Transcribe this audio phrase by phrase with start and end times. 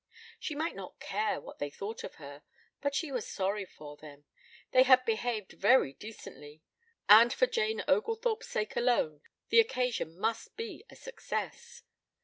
[0.39, 2.41] She might not care what they thought of her,
[2.81, 4.25] but she was sorry for them,
[4.71, 6.63] they had behaved very decently,
[7.07, 11.83] and for Jane Oglethorpe's sake alone the occasion must be a success.